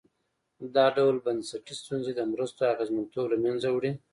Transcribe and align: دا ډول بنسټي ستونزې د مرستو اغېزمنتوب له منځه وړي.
دا 0.75 0.85
ډول 0.97 1.15
بنسټي 1.25 1.73
ستونزې 1.81 2.11
د 2.15 2.21
مرستو 2.31 2.61
اغېزمنتوب 2.73 3.25
له 3.31 3.37
منځه 3.45 3.67
وړي. 3.71 3.91